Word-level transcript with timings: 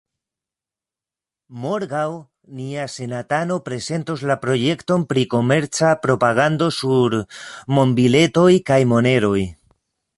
Morgaŭ 1.65 2.05
nia 2.61 2.85
senatano 2.95 3.57
prezentos 3.67 4.23
la 4.31 4.37
projekton 4.47 5.05
pri 5.13 5.27
komerca 5.37 5.93
propagando 6.07 6.71
sur 6.83 7.19
monbiletoj 7.79 8.51
kaj 8.73 8.81
moneroj. 8.95 9.41